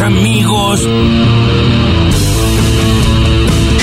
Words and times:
amigos. 0.00 0.88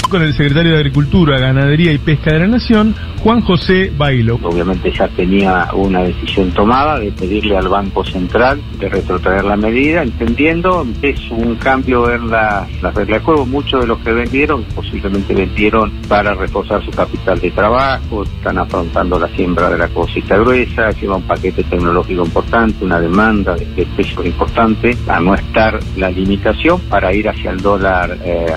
Con 0.09 0.21
el 0.21 0.31
secretario 0.31 0.71
de 0.71 0.77
Agricultura, 0.77 1.37
Ganadería 1.37 1.91
y 1.91 1.97
Pesca 1.97 2.31
de 2.31 2.39
la 2.39 2.47
Nación, 2.47 2.95
Juan 3.25 3.41
José 3.41 3.91
Bailo. 3.97 4.39
Obviamente 4.43 4.91
ya 4.91 5.07
tenía 5.07 5.69
una 5.73 6.03
decisión 6.03 6.51
tomada 6.51 6.99
de 6.99 7.11
pedirle 7.11 7.57
al 7.57 7.67
Banco 7.67 8.05
Central 8.05 8.61
de 8.79 8.87
retrotraer 8.87 9.43
la 9.45 9.57
medida, 9.57 10.03
entendiendo 10.03 10.85
que 11.01 11.09
es 11.09 11.31
un 11.31 11.55
cambio 11.55 12.07
en 12.11 12.29
las 12.29 12.71
la 12.83 12.91
reglas 12.91 13.21
de 13.21 13.25
juego. 13.25 13.47
Muchos 13.47 13.81
de 13.81 13.87
los 13.87 13.97
que 14.01 14.13
vendieron 14.13 14.63
posiblemente 14.75 15.33
vendieron 15.33 15.91
para 16.07 16.35
reforzar 16.35 16.85
su 16.85 16.91
capital 16.91 17.39
de 17.39 17.49
trabajo, 17.49 18.25
están 18.25 18.59
afrontando 18.59 19.17
la 19.17 19.27
siembra 19.29 19.71
de 19.71 19.79
la 19.79 19.87
cosita 19.87 20.37
gruesa, 20.37 20.91
lleva 20.91 21.15
un 21.15 21.23
paquete 21.23 21.63
tecnológico 21.63 22.25
importante, 22.25 22.85
una 22.85 22.99
demanda 22.99 23.55
de, 23.55 23.87
precios 23.95 24.23
importante, 24.23 24.95
a 25.07 25.19
no 25.19 25.33
estar 25.33 25.79
la 25.97 26.11
limitación 26.11 26.79
para 26.81 27.11
ir 27.11 27.27
hacia 27.27 27.49
el 27.49 27.57
dólar 27.59 28.19
eh, 28.23 28.53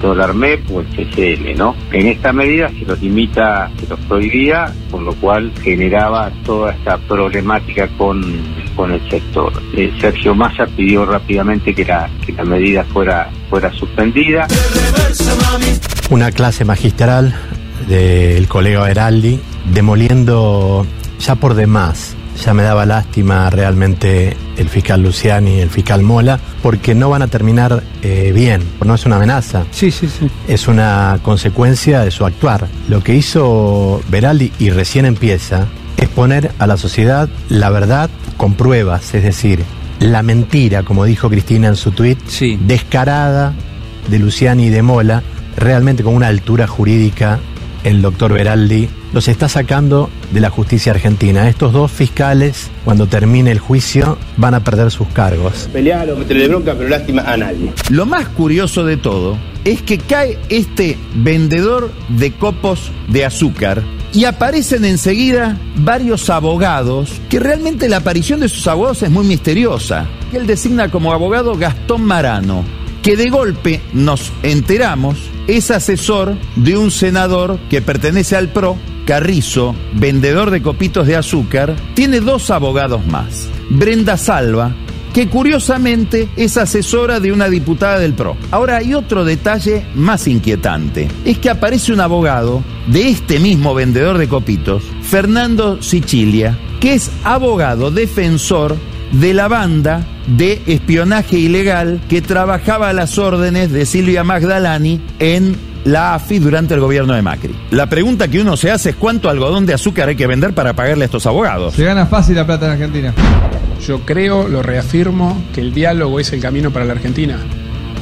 dólar 0.00 0.34
MEP 0.34 0.70
o 0.70 0.80
el 0.80 0.86
CCL, 0.86 1.56
¿no? 1.56 1.74
En 1.90 2.06
esta 2.06 2.32
medida 2.32 2.68
se 2.68 2.84
los 2.84 3.00
limita, 3.00 3.70
se 3.78 3.86
los 3.86 3.98
prohibía, 4.00 4.72
con 4.90 5.04
lo 5.04 5.14
cual 5.14 5.52
generaba 5.62 6.30
toda 6.44 6.72
esta 6.72 6.98
problemática 6.98 7.88
con, 7.98 8.22
con 8.76 8.92
el 8.92 9.10
sector. 9.10 9.52
Eh, 9.76 9.92
Sergio 10.00 10.34
Massa 10.34 10.66
pidió 10.66 11.04
rápidamente 11.04 11.74
que 11.74 11.84
la, 11.84 12.08
que 12.24 12.32
la 12.32 12.44
medida 12.44 12.84
fuera, 12.84 13.30
fuera 13.50 13.72
suspendida. 13.72 14.46
Una 16.10 16.30
clase 16.30 16.64
magistral 16.64 17.34
del 17.88 18.48
colega 18.48 18.90
Heraldi, 18.90 19.40
demoliendo 19.72 20.86
ya 21.18 21.34
por 21.34 21.54
demás 21.54 22.16
ya 22.36 22.54
me 22.54 22.62
daba 22.62 22.86
lástima 22.86 23.50
realmente 23.50 24.36
el 24.56 24.68
fiscal 24.68 25.02
Luciani 25.02 25.56
y 25.56 25.60
el 25.60 25.70
fiscal 25.70 26.02
Mola, 26.02 26.38
porque 26.62 26.94
no 26.94 27.10
van 27.10 27.22
a 27.22 27.28
terminar 27.28 27.82
eh, 28.02 28.32
bien, 28.34 28.62
no 28.84 28.94
es 28.94 29.04
una 29.06 29.16
amenaza. 29.16 29.64
Sí, 29.70 29.90
sí, 29.90 30.08
sí. 30.08 30.28
Es 30.48 30.68
una 30.68 31.18
consecuencia 31.22 32.00
de 32.00 32.10
su 32.10 32.24
actuar. 32.24 32.66
Lo 32.88 33.02
que 33.02 33.14
hizo 33.14 34.00
Veraldi 34.10 34.52
y 34.58 34.70
recién 34.70 35.04
empieza 35.06 35.66
es 35.96 36.08
poner 36.08 36.50
a 36.58 36.66
la 36.66 36.76
sociedad 36.76 37.28
la 37.48 37.70
verdad 37.70 38.10
con 38.36 38.54
pruebas, 38.54 39.14
es 39.14 39.22
decir, 39.22 39.62
la 40.00 40.22
mentira, 40.22 40.82
como 40.82 41.04
dijo 41.04 41.28
Cristina 41.30 41.68
en 41.68 41.76
su 41.76 41.92
tuit, 41.92 42.18
Sí. 42.26 42.58
descarada 42.66 43.52
de 44.08 44.18
Luciani 44.18 44.66
y 44.66 44.70
de 44.70 44.82
Mola, 44.82 45.22
realmente 45.56 46.02
con 46.02 46.14
una 46.16 46.26
altura 46.28 46.66
jurídica 46.66 47.38
el 47.84 48.02
doctor 48.02 48.32
Veraldi 48.32 48.88
los 49.12 49.28
está 49.28 49.48
sacando 49.48 50.10
de 50.32 50.40
la 50.40 50.50
justicia 50.50 50.92
argentina. 50.92 51.48
Estos 51.48 51.72
dos 51.72 51.90
fiscales, 51.90 52.70
cuando 52.84 53.06
termine 53.06 53.50
el 53.50 53.58
juicio, 53.58 54.18
van 54.36 54.54
a 54.54 54.64
perder 54.64 54.90
sus 54.90 55.08
cargos. 55.08 55.68
Pelealo, 55.72 56.16
meterle 56.16 56.48
bronca, 56.48 56.74
pero 56.76 56.88
lástima 56.88 57.22
a 57.22 57.36
nadie. 57.36 57.72
Lo 57.90 58.06
más 58.06 58.28
curioso 58.28 58.84
de 58.84 58.96
todo 58.96 59.36
es 59.64 59.82
que 59.82 59.98
cae 59.98 60.38
este 60.48 60.96
vendedor 61.14 61.92
de 62.08 62.32
copos 62.32 62.90
de 63.08 63.24
azúcar 63.24 63.82
y 64.14 64.26
aparecen 64.26 64.84
enseguida 64.84 65.56
varios 65.76 66.28
abogados, 66.28 67.20
que 67.30 67.40
realmente 67.40 67.88
la 67.88 67.98
aparición 67.98 68.40
de 68.40 68.48
sus 68.48 68.66
abogados 68.66 69.02
es 69.02 69.10
muy 69.10 69.24
misteriosa. 69.24 70.06
Que 70.30 70.36
él 70.36 70.46
designa 70.46 70.90
como 70.90 71.12
abogado 71.12 71.56
Gastón 71.56 72.02
Marano, 72.02 72.64
que 73.02 73.16
de 73.16 73.30
golpe 73.30 73.80
nos 73.94 74.30
enteramos 74.42 75.18
es 75.46 75.70
asesor 75.70 76.36
de 76.56 76.76
un 76.76 76.90
senador 76.90 77.58
que 77.68 77.82
pertenece 77.82 78.36
al 78.36 78.48
PRO, 78.48 78.76
Carrizo, 79.06 79.74
vendedor 79.94 80.50
de 80.50 80.62
copitos 80.62 81.06
de 81.06 81.16
azúcar, 81.16 81.74
tiene 81.94 82.20
dos 82.20 82.50
abogados 82.50 83.04
más. 83.06 83.48
Brenda 83.68 84.16
Salva, 84.16 84.72
que 85.12 85.28
curiosamente 85.28 86.28
es 86.36 86.56
asesora 86.56 87.20
de 87.20 87.32
una 87.32 87.48
diputada 87.48 87.98
del 87.98 88.14
PRO. 88.14 88.36
Ahora 88.50 88.78
hay 88.78 88.94
otro 88.94 89.24
detalle 89.24 89.84
más 89.94 90.26
inquietante, 90.26 91.08
es 91.24 91.38
que 91.38 91.50
aparece 91.50 91.92
un 91.92 92.00
abogado 92.00 92.62
de 92.86 93.08
este 93.08 93.38
mismo 93.38 93.74
vendedor 93.74 94.18
de 94.18 94.28
copitos, 94.28 94.82
Fernando 95.02 95.82
Sicilia, 95.82 96.58
que 96.80 96.94
es 96.94 97.10
abogado 97.24 97.90
defensor 97.90 98.76
de 99.12 99.34
la 99.34 99.48
banda 99.48 100.04
de 100.26 100.62
espionaje 100.66 101.38
ilegal 101.38 102.00
que 102.08 102.22
trabajaba 102.22 102.88
a 102.88 102.92
las 102.92 103.18
órdenes 103.18 103.70
de 103.70 103.86
Silvia 103.86 104.24
Magdalani 104.24 105.00
en 105.18 105.56
la 105.84 106.14
AFI 106.14 106.38
durante 106.38 106.74
el 106.74 106.80
gobierno 106.80 107.14
de 107.14 107.22
Macri. 107.22 107.54
La 107.70 107.88
pregunta 107.88 108.28
que 108.28 108.40
uno 108.40 108.56
se 108.56 108.70
hace 108.70 108.90
es 108.90 108.96
cuánto 108.96 109.28
algodón 109.28 109.66
de 109.66 109.74
azúcar 109.74 110.08
hay 110.08 110.16
que 110.16 110.26
vender 110.26 110.54
para 110.54 110.74
pagarle 110.74 111.04
a 111.04 111.06
estos 111.06 111.26
abogados. 111.26 111.74
Se 111.74 111.84
gana 111.84 112.06
fácil 112.06 112.36
la 112.36 112.46
plata 112.46 112.66
en 112.66 112.72
Argentina. 112.72 113.14
Yo 113.86 114.00
creo, 114.00 114.46
lo 114.46 114.62
reafirmo, 114.62 115.42
que 115.52 115.60
el 115.60 115.74
diálogo 115.74 116.20
es 116.20 116.32
el 116.32 116.40
camino 116.40 116.70
para 116.70 116.84
la 116.84 116.92
Argentina. 116.92 117.38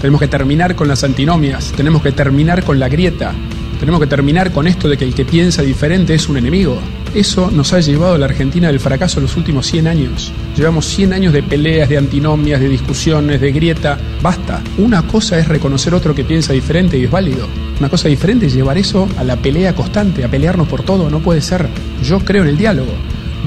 Tenemos 0.01 0.21
que 0.21 0.29
terminar 0.29 0.75
con 0.75 0.89
las 0.89 1.05
antinomias, 1.05 1.73
tenemos 1.77 2.03
que 2.03 2.13
terminar 2.13 2.65
con 2.65 2.79
la 2.79 2.89
grieta, 2.89 3.33
tenemos 3.79 4.01
que 4.01 4.07
terminar 4.07 4.51
con 4.51 4.67
esto 4.67 4.89
de 4.89 4.97
que 4.97 5.05
el 5.05 5.15
que 5.15 5.25
piensa 5.25 5.63
diferente 5.63 6.15
es 6.15 6.29
un 6.29 6.37
enemigo. 6.37 6.79
Eso 7.15 7.51
nos 7.51 7.73
ha 7.73 7.81
llevado 7.81 8.15
a 8.15 8.19
la 8.19 8.27
Argentina 8.27 8.69
del 8.69 8.79
fracaso 8.79 9.19
en 9.19 9.25
los 9.25 9.37
últimos 9.37 9.67
100 9.67 9.89
años. 9.89 10.33
Llevamos 10.57 10.87
100 10.87 11.13
años 11.13 11.33
de 11.33 11.43
peleas, 11.43 11.89
de 11.89 11.99
antinomias, 11.99 12.61
de 12.61 12.69
discusiones, 12.69 13.41
de 13.41 13.51
grieta. 13.51 13.99
Basta. 14.23 14.63
Una 14.79 15.03
cosa 15.03 15.39
es 15.39 15.49
reconocer 15.49 15.93
otro 15.93 16.15
que 16.15 16.23
piensa 16.23 16.53
diferente 16.53 16.97
y 16.97 17.05
es 17.05 17.11
válido. 17.11 17.49
Una 17.81 17.89
cosa 17.89 18.09
diferente 18.09 18.47
es 18.47 18.55
llevar 18.55 18.79
eso 18.79 19.09
a 19.17 19.25
la 19.25 19.37
pelea 19.37 19.75
constante, 19.75 20.25
a 20.25 20.29
pelearnos 20.29 20.69
por 20.69 20.83
todo. 20.83 21.11
No 21.11 21.19
puede 21.19 21.41
ser. 21.41 21.67
Yo 22.05 22.21
creo 22.21 22.45
en 22.45 22.51
el 22.51 22.57
diálogo. 22.57 22.93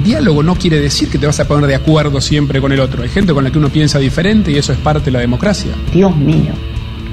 Diálogo 0.03 0.43
no 0.43 0.55
quiere 0.55 0.81
decir 0.81 1.09
que 1.09 1.17
te 1.17 1.25
vas 1.25 1.39
a 1.39 1.47
poner 1.47 1.67
de 1.67 1.75
acuerdo 1.75 2.19
siempre 2.19 2.59
con 2.59 2.71
el 2.73 2.81
otro. 2.81 3.03
Hay 3.03 3.09
gente 3.09 3.33
con 3.33 3.43
la 3.43 3.51
que 3.51 3.59
uno 3.59 3.69
piensa 3.69 3.99
diferente 3.99 4.51
y 4.51 4.57
eso 4.57 4.73
es 4.73 4.79
parte 4.79 5.05
de 5.05 5.11
la 5.11 5.19
democracia. 5.19 5.71
Dios 5.93 6.15
mío, 6.17 6.51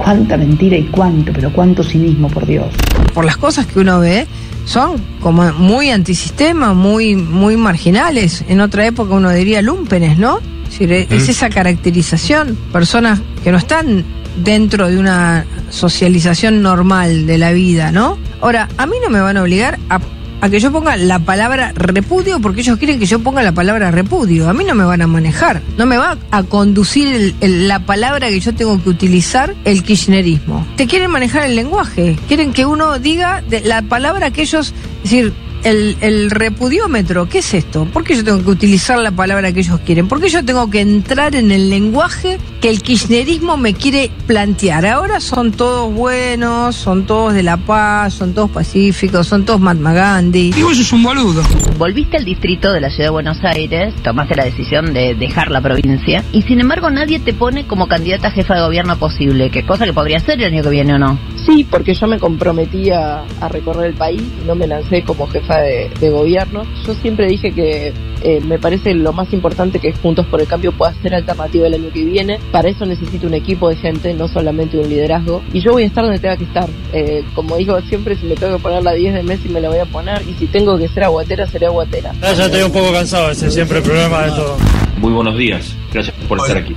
cuánta 0.02 0.36
mentira 0.36 0.76
y 0.76 0.84
cuánto, 0.84 1.32
pero 1.32 1.52
cuánto 1.52 1.82
cinismo, 1.82 2.28
por 2.28 2.46
Dios. 2.46 2.66
por 3.12 3.24
las 3.24 3.36
cosas 3.36 3.66
que 3.66 3.80
uno 3.80 4.00
ve, 4.00 4.26
son 4.64 4.96
como 5.20 5.52
muy 5.52 5.90
antisistema, 5.90 6.72
muy, 6.74 7.16
muy 7.16 7.56
marginales. 7.56 8.44
En 8.48 8.60
otra 8.60 8.86
época 8.86 9.14
uno 9.14 9.30
diría 9.30 9.60
lumpenes, 9.62 10.18
¿no? 10.18 10.38
Es, 10.64 10.78
decir, 10.78 10.92
es 10.92 11.28
esa 11.28 11.50
caracterización, 11.50 12.56
personas 12.72 13.20
que 13.42 13.50
no 13.50 13.58
están 13.58 14.04
dentro 14.42 14.88
de 14.88 14.98
una 14.98 15.44
socialización 15.68 16.62
normal 16.62 17.26
de 17.26 17.38
la 17.38 17.52
vida, 17.52 17.92
¿no? 17.92 18.16
Ahora, 18.40 18.68
a 18.78 18.86
mí 18.86 18.96
no 19.02 19.10
me 19.10 19.20
van 19.20 19.36
a 19.36 19.42
obligar 19.42 19.78
a, 19.90 20.00
a 20.40 20.48
que 20.48 20.60
yo 20.60 20.72
ponga 20.72 20.96
la 20.96 21.18
palabra 21.18 21.72
repudio 21.74 22.40
porque 22.40 22.60
ellos 22.60 22.78
quieren 22.78 22.98
que 22.98 23.06
yo 23.06 23.18
ponga 23.20 23.42
la 23.42 23.52
palabra 23.52 23.90
repudio. 23.90 24.48
A 24.48 24.54
mí 24.54 24.64
no 24.64 24.74
me 24.74 24.84
van 24.84 25.02
a 25.02 25.06
manejar, 25.06 25.62
no 25.76 25.86
me 25.86 25.96
va 25.96 26.18
a 26.30 26.42
conducir 26.42 27.34
la 27.40 27.80
palabra 27.80 28.28
que 28.28 28.40
yo 28.40 28.54
tengo 28.54 28.82
que 28.82 28.88
utilizar 28.88 29.54
el 29.64 29.82
kirchnerismo. 29.82 30.66
Te 30.76 30.86
quieren 30.86 31.10
manejar 31.10 31.44
el 31.44 31.56
lenguaje, 31.56 32.18
quieren 32.28 32.52
que 32.52 32.66
uno 32.66 32.98
diga 32.98 33.42
la 33.64 33.82
palabra 33.82 34.30
que 34.30 34.42
ellos, 34.42 34.74
es 35.04 35.10
decir, 35.10 35.32
el, 35.64 35.96
el 36.00 36.30
repudiómetro, 36.30 37.28
¿qué 37.28 37.38
es 37.38 37.54
esto? 37.54 37.84
¿Por 37.84 38.04
qué 38.04 38.16
yo 38.16 38.24
tengo 38.24 38.42
que 38.42 38.50
utilizar 38.50 38.98
la 38.98 39.10
palabra 39.10 39.52
que 39.52 39.60
ellos 39.60 39.80
quieren? 39.84 40.08
¿Por 40.08 40.20
qué 40.20 40.28
yo 40.28 40.44
tengo 40.44 40.70
que 40.70 40.80
entrar 40.80 41.34
en 41.34 41.50
el 41.50 41.70
lenguaje 41.70 42.38
que 42.60 42.70
el 42.70 42.82
kirchnerismo 42.82 43.56
me 43.56 43.74
quiere 43.74 44.10
plantear? 44.26 44.86
Ahora 44.86 45.20
son 45.20 45.52
todos 45.52 45.92
buenos, 45.92 46.76
son 46.76 47.06
todos 47.06 47.34
de 47.34 47.42
la 47.42 47.56
paz, 47.56 48.14
son 48.14 48.34
todos 48.34 48.50
pacíficos, 48.50 49.26
son 49.26 49.44
todos 49.44 49.60
Mahatma 49.60 49.92
Gandhi. 49.92 50.52
Y 50.56 50.62
vos 50.62 50.76
sos 50.76 50.92
un 50.92 51.02
boludo. 51.02 51.42
Volviste 51.78 52.16
al 52.16 52.24
distrito 52.24 52.72
de 52.72 52.80
la 52.80 52.90
ciudad 52.90 53.06
de 53.06 53.10
Buenos 53.10 53.38
Aires, 53.44 53.94
tomaste 54.02 54.36
la 54.36 54.44
decisión 54.44 54.92
de 54.92 55.14
dejar 55.14 55.50
la 55.50 55.60
provincia 55.60 56.24
y 56.32 56.42
sin 56.42 56.60
embargo 56.60 56.90
nadie 56.90 57.18
te 57.20 57.32
pone 57.32 57.66
como 57.66 57.88
candidata 57.88 58.28
a 58.28 58.30
jefa 58.30 58.54
de 58.54 58.62
gobierno 58.62 58.98
posible, 58.98 59.50
que 59.50 59.64
cosa 59.64 59.84
que 59.84 59.92
podría 59.92 60.20
ser 60.20 60.40
el 60.40 60.52
año 60.52 60.62
que 60.62 60.70
viene 60.70 60.94
o 60.94 60.98
no. 60.98 61.18
Sí, 61.46 61.66
porque 61.68 61.94
yo 61.94 62.06
me 62.06 62.18
comprometí 62.18 62.90
a, 62.90 63.24
a 63.40 63.48
recorrer 63.48 63.86
el 63.86 63.94
país 63.94 64.22
y 64.42 64.46
no 64.46 64.54
me 64.54 64.66
lancé 64.66 65.02
como 65.02 65.26
jefa 65.26 65.58
de, 65.58 65.90
de 66.00 66.10
gobierno. 66.10 66.64
Yo 66.86 66.94
siempre 66.94 67.26
dije 67.26 67.52
que 67.52 67.92
eh, 68.22 68.40
me 68.40 68.58
parece 68.58 68.94
lo 68.94 69.12
más 69.12 69.32
importante 69.32 69.78
que 69.78 69.92
Juntos 69.92 70.26
por 70.26 70.40
el 70.40 70.46
Cambio 70.46 70.72
pueda 70.72 70.94
ser 71.02 71.14
alternativa 71.14 71.66
el 71.66 71.74
año 71.74 71.90
que 71.92 72.04
viene. 72.04 72.38
Para 72.52 72.68
eso 72.68 72.84
necesito 72.84 73.26
un 73.26 73.34
equipo 73.34 73.68
de 73.68 73.76
gente, 73.76 74.12
no 74.14 74.28
solamente 74.28 74.78
un 74.78 74.88
liderazgo. 74.88 75.42
Y 75.52 75.60
yo 75.60 75.72
voy 75.72 75.84
a 75.84 75.86
estar 75.86 76.04
donde 76.04 76.18
tenga 76.18 76.36
que 76.36 76.44
estar. 76.44 76.68
Eh, 76.92 77.24
como 77.34 77.56
digo 77.56 77.80
siempre, 77.82 78.16
si 78.16 78.26
me 78.26 78.34
tengo 78.34 78.56
que 78.56 78.62
poner 78.62 78.82
la 78.82 78.92
10 78.92 79.14
de 79.14 79.22
Messi 79.22 79.48
me 79.48 79.60
la 79.60 79.68
voy 79.68 79.78
a 79.78 79.86
poner. 79.86 80.22
Y 80.28 80.34
si 80.34 80.46
tengo 80.46 80.76
que 80.78 80.88
ser 80.88 81.04
aguatera, 81.04 81.46
seré 81.46 81.66
aguatera. 81.66 82.12
Ya 82.20 82.32
estoy 82.32 82.62
un 82.62 82.72
poco 82.72 82.92
cansado, 82.92 83.30
ese 83.30 83.46
es 83.46 83.54
siempre 83.54 83.78
el 83.78 83.84
problema 83.84 84.22
de 84.24 84.30
todo. 84.30 84.56
Muy 84.98 85.12
buenos 85.12 85.36
días, 85.36 85.74
gracias 85.92 86.14
por 86.28 86.38
estar 86.38 86.58
aquí. 86.58 86.74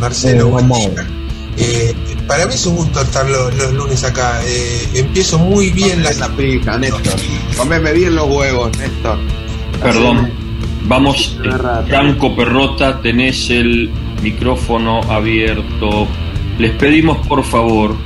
Marcelo, 0.00 0.48
buen 0.48 0.68
día. 0.68 1.23
Eh, 1.56 1.94
para 2.26 2.46
mí 2.46 2.54
es 2.54 2.66
un 2.66 2.76
gusto 2.76 3.00
estar 3.00 3.28
los, 3.28 3.54
los 3.54 3.72
lunes 3.72 4.02
acá. 4.04 4.40
Eh, 4.46 4.88
empiezo 4.94 5.38
muy 5.38 5.70
bien 5.70 6.02
la, 6.02 6.12
la 6.12 6.28
pija, 6.28 6.78
Néstor. 6.78 7.02
Comeme 7.56 7.92
bien 7.92 8.14
los 8.14 8.28
huevos, 8.28 8.76
Néstor. 8.78 9.18
Perdón, 9.82 10.30
vamos, 10.84 11.36
Franco 11.88 12.34
Perrota, 12.34 13.00
tenés 13.00 13.50
el 13.50 13.90
micrófono 14.22 15.00
abierto. 15.10 16.06
Les 16.58 16.70
pedimos 16.72 17.26
por 17.26 17.44
favor, 17.44 17.96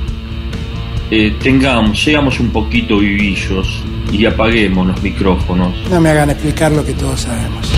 eh, 1.11 1.35
tengamos, 1.41 2.01
seamos 2.01 2.39
un 2.39 2.49
poquito 2.49 2.97
vivillos 2.97 3.81
y 4.11 4.25
apaguemos 4.25 4.87
los 4.87 5.01
micrófonos. 5.01 5.73
No 5.89 6.01
me 6.01 6.09
hagan 6.09 6.31
explicar 6.31 6.71
lo 6.71 6.83
que 6.85 6.93
todos 6.93 7.21
sabemos. 7.21 7.69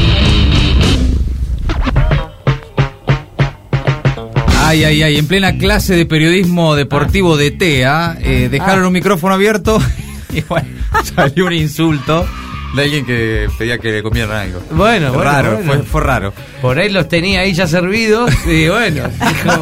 Ay, 4.71 4.85
ay, 4.85 5.03
ay, 5.03 5.17
en 5.17 5.27
plena 5.27 5.57
clase 5.57 5.97
de 5.97 6.05
periodismo 6.05 6.75
deportivo 6.75 7.35
de 7.35 7.51
TEA, 7.51 8.17
eh, 8.21 8.47
dejaron 8.49 8.85
Ah. 8.85 8.87
un 8.87 8.93
micrófono 8.93 9.33
abierto 9.33 9.77
y 10.33 10.39
bueno, 10.43 10.65
salió 11.13 11.47
un 11.47 11.51
insulto 11.51 12.25
de 12.75 12.81
alguien 12.83 13.05
que 13.05 13.49
pedía 13.57 13.77
que 13.77 13.91
le 13.91 14.03
comieran 14.03 14.31
algo. 14.35 14.61
Bueno, 14.71 15.11
bueno, 15.13 15.23
raro, 15.31 15.51
bueno. 15.57 15.65
Fue, 15.65 15.83
fue 15.83 16.01
raro. 16.01 16.33
Por 16.61 16.77
ahí 16.79 16.89
los 16.89 17.07
tenía 17.09 17.41
ahí 17.41 17.53
ya 17.53 17.65
servidos 17.67 18.31
y 18.45 18.67
bueno, 18.69 19.07
dijo, 19.09 19.61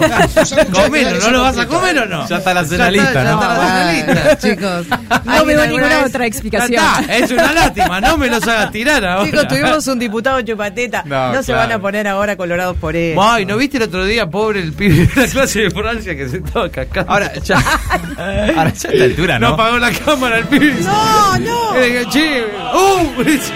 comelo, 0.71 1.17
¿no 1.19 1.31
lo 1.31 1.41
vas 1.41 1.57
a 1.57 1.65
comer 1.67 1.97
o 1.99 2.05
no? 2.05 2.27
Ya 2.27 2.37
está 2.37 2.53
la 2.53 2.65
cena 2.65 2.85
Ya 2.85 2.91
lista, 2.91 3.07
está, 3.07 3.23
ya 3.23 3.31
¿no? 3.31 3.41
está 3.41 3.57
la 3.57 3.67
cena 3.67 3.91
lista. 3.93 4.37
Chicos, 4.37 4.87
no 5.25 5.31
¿Alguien 5.31 5.47
veo 5.57 5.65
ninguna 5.67 5.87
vez- 6.01 6.05
otra 6.09 6.25
explicación. 6.25 6.73
Está, 6.73 7.15
es 7.17 7.31
una 7.31 7.53
lástima, 7.53 8.01
no 8.01 8.17
me 8.17 8.27
los 8.27 8.43
hagas 8.47 8.71
tirar 8.71 9.05
ahora. 9.05 9.25
Chicos, 9.25 9.47
tuvimos 9.47 9.87
un 9.87 9.99
diputado 9.99 10.41
chupateta. 10.41 11.03
No, 11.05 11.33
No, 11.33 11.41
se 11.41 11.51
claro. 11.53 11.61
van 11.69 11.71
a 11.77 11.81
poner 11.81 12.07
ahora 12.07 12.35
colorados 12.35 12.75
por 12.77 12.95
eso. 12.95 13.21
Ay, 13.21 13.45
¿no 13.45 13.57
viste 13.57 13.77
el 13.77 13.83
otro 13.83 14.05
día, 14.05 14.29
pobre 14.29 14.59
el 14.61 14.73
pibe 14.73 15.07
de 15.07 15.21
la 15.21 15.27
clase 15.27 15.61
de 15.61 15.71
Francia 15.71 16.15
que 16.15 16.27
se 16.29 16.37
estaba 16.37 16.69
cascando? 16.69 17.11
Ahora, 17.11 17.33
ya, 17.35 17.57
ahora 18.17 18.73
ya 18.73 18.89
a 18.89 18.91
esta 18.93 19.03
altura, 19.05 19.39
¿no? 19.39 19.47
No 19.49 19.53
apagó 19.55 19.77
la 19.79 19.91
cámara 19.91 20.37
el 20.39 20.45
pibe. 20.45 20.75
No, 20.81 21.39
no. 21.39 21.69
Che, 22.11 22.43
¡uh! 22.73 23.21
Eso. 23.25 23.53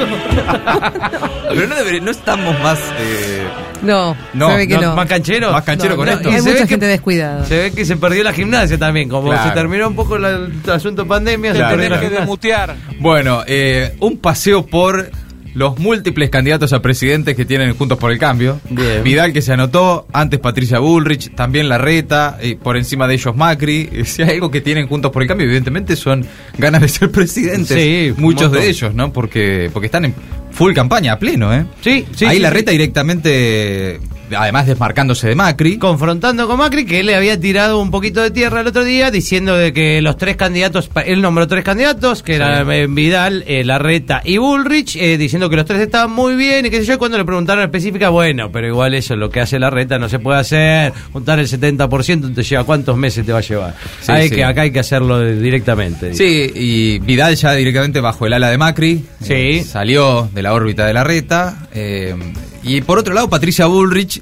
Pero 1.50 1.68
no, 1.68 1.75
debería- 1.75 2.01
no 2.01 2.12
estamos 2.12 2.60
más... 2.62 2.80
eh, 3.00 3.48
No, 3.81 4.15
No, 4.33 4.50
se 4.50 4.56
ve 4.57 4.68
que 4.68 4.75
no, 4.75 4.81
no. 4.81 4.95
¿Más 4.95 5.07
canchero? 5.07 5.51
Más 5.51 5.63
canchero 5.63 5.95
con 5.95 6.07
esto. 6.10 6.30
y 6.30 6.33
Hay 6.33 6.39
se 6.42 6.45
ve 6.45 6.51
mucha 6.54 6.63
que- 6.65 6.69
gente 6.69 6.86
descuidada. 6.88 7.45
Se 7.45 7.57
ve 7.57 7.71
que 7.71 7.86
se 7.86 7.95
perdió 7.98 8.24
la 8.24 8.33
gimnasia 8.33 8.77
también, 8.77 9.10
como 9.10 9.30
Claro. 9.30 9.50
se 9.50 9.56
terminó 9.56 9.88
un 9.88 9.95
poco 9.95 10.18
la- 10.18 10.30
el 10.31 10.54
asunto 10.71 11.06
pandemia, 11.07 11.51
Claro. 11.54 11.69
se 11.69 11.75
perdió 11.75 11.89
la 11.89 11.95
Tenés 11.98 12.10
que 12.10 12.15
gimnasia. 12.18 12.25
mutear. 12.25 12.75
Bueno, 13.00 13.44
eh, 13.48 13.95
un 14.00 14.18
paseo 14.18 14.65
por 14.65 15.10
los 15.53 15.77
múltiples 15.79 16.29
candidatos 16.29 16.73
a 16.73 16.81
presidentes 16.81 17.35
que 17.35 17.45
tienen 17.45 17.73
Juntos 17.75 17.97
por 17.97 18.11
el 18.11 18.19
Cambio. 18.19 18.59
Bien. 18.69 19.03
Vidal 19.03 19.33
que 19.33 19.41
se 19.41 19.53
anotó, 19.53 20.07
antes 20.11 20.39
Patricia 20.39 20.79
Bullrich, 20.79 21.33
también 21.35 21.69
Larreta, 21.69 22.38
y 22.41 22.55
por 22.55 22.77
encima 22.77 23.07
de 23.07 23.15
ellos 23.15 23.35
Macri. 23.35 23.89
Si 24.13 24.21
hay 24.21 24.31
algo 24.31 24.51
que 24.51 24.61
tienen 24.61 24.88
Juntos 24.88 25.11
por 25.11 25.21
el 25.21 25.27
Cambio, 25.27 25.45
evidentemente 25.45 25.95
son 25.95 26.25
ganas 26.57 26.81
de 26.81 26.88
ser 26.88 27.11
presidentes. 27.11 27.77
Sí, 27.77 28.13
muchos 28.17 28.51
de 28.51 28.69
ellos, 28.69 28.94
¿no? 28.94 29.11
Porque, 29.11 29.69
porque 29.73 29.88
están 29.88 30.05
en 30.05 30.13
full 30.51 30.73
campaña, 30.73 31.13
a 31.13 31.19
pleno, 31.19 31.53
¿eh? 31.53 31.65
Sí, 31.81 32.06
sí. 32.15 32.25
Ahí 32.25 32.38
sí, 32.38 32.41
Larreta 32.41 32.71
sí. 32.71 32.77
directamente, 32.77 33.99
además 34.35 34.68
desmarcándose 34.68 35.27
de 35.27 35.35
Macri. 35.35 35.77
confrontando 35.77 36.47
con 36.47 36.57
Macri 36.57 36.85
que 36.85 37.00
él 37.01 37.07
le 37.07 37.15
había 37.15 37.39
tirado 37.39 37.80
un 37.80 37.91
poquito 37.91 38.21
de 38.21 38.31
tierra 38.31 38.62
el 38.62 38.68
otro 38.68 38.83
día 38.83 39.12
diciendo 39.12 39.56
de 39.56 39.74
que 39.74 40.01
los 40.01 40.18
tres 40.18 40.35
candidatos, 40.35 40.89
él 41.06 41.21
nombró 41.21 41.47
tres 41.47 41.63
candidatos, 41.63 42.24
que 42.24 42.35
eran 42.35 42.69
eh, 42.71 42.88
Vidal, 42.88 43.44
eh, 43.47 43.63
Larreta 43.63 44.21
y 44.24 44.38
Bullrich, 44.38 44.95
eh, 44.95 45.18
diciendo 45.18 45.50
que 45.50 45.56
los 45.56 45.65
tres 45.65 45.81
estaban 45.81 46.12
muy 46.12 46.35
bien 46.35 46.65
y 46.65 46.69
qué 46.69 46.80
sé 46.80 46.85
yo, 46.85 47.00
cuando 47.00 47.18
le 47.18 47.25
preguntaron 47.25 47.63
específica, 47.63 48.09
bueno, 48.09 48.51
pero 48.51 48.68
igual 48.68 48.94
eso, 48.94 49.15
lo 49.15 49.30
que 49.30 49.39
hace 49.41 49.59
Larreta 49.59 49.97
no 50.00 50.09
se 50.09 50.19
puede 50.19 50.39
hacer, 50.39 50.94
juntar 51.12 51.39
el 51.39 51.47
70% 51.47 52.33
te 52.33 52.44
lleva 52.44 52.63
cuántos 52.63 52.97
meses 52.97 53.25
te 53.25 53.31
va 53.31 53.39
a 53.39 53.41
llevar. 53.41 53.75
Sí, 54.01 54.12
hay 54.12 54.30
sí. 54.30 54.35
que 54.35 54.44
acá 54.44 54.62
hay 54.62 54.71
que 54.71 54.80
hacerlo 54.80 55.19
directamente. 55.25 56.13
Sí, 56.15 56.51
y 56.53 57.00
Vidal 57.00 57.35
ya 57.35 57.53
directamente 57.53 58.00
bajo 58.00 58.25
el 58.25 58.33
ala 58.33 58.50
de 58.50 58.57
Macri. 58.57 59.06
Sí. 59.21 59.33
eh, 59.33 59.63
salió 59.63 60.30
de 60.33 60.41
la 60.41 60.53
órbita 60.53 60.85
de 60.85 60.94
la 60.94 61.03
reta. 61.03 61.68
eh, 61.74 62.15
y 62.63 62.81
por 62.81 62.98
otro 63.00 63.13
lado, 63.13 63.30
Patricia 63.30 63.65
Bullrich, 63.68 64.21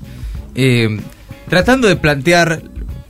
eh, 0.55 0.99
tratando 1.49 1.87
de 1.87 1.95
plantear 1.95 2.61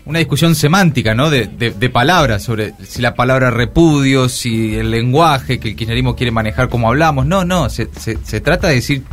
una 0.06 0.20
discusión 0.20 0.56
semántica, 0.56 1.14
¿no? 1.14 1.30
De, 1.30 1.46
de- 1.48 1.72
de 1.72 1.90
palabras, 1.90 2.44
sobre 2.44 2.74
si 2.86 3.02
la 3.02 3.14
palabra 3.16 3.50
repudio, 3.52 4.28
si 4.30 4.76
el 4.76 4.92
lenguaje 4.92 5.60
que 5.60 5.70
el 5.70 5.76
kirchnerismo 5.76 6.16
quiere 6.16 6.32
manejar 6.32 6.70
como 6.70 6.88
hablamos. 6.90 7.26
No, 7.26 7.46
no, 7.46 7.70
se, 7.70 7.88
se- 7.98 8.42
trata 8.42 8.68
de 8.68 8.76
decir, 8.76 9.04